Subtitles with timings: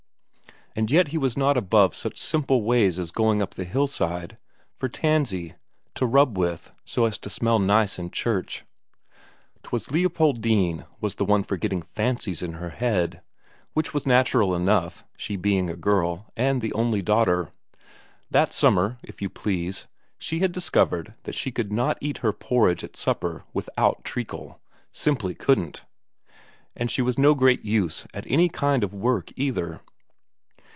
[0.73, 4.37] And yet he was not above such simple ways as going up the hillside
[4.77, 5.55] for tansy
[5.95, 8.63] to rub with so as to smell nice in church.
[9.63, 13.21] 'Twas Leopoldine was the one for getting fancies in her head,
[13.73, 17.51] which was natural enough, she being a girl, and the only daughter.
[18.29, 19.87] That summer, if you please,
[20.17, 24.61] she had discovered that she could not eat her porridge at supper without treacle
[24.93, 25.83] simply couldn't.
[26.77, 29.81] And she was no great use at any kind of work either.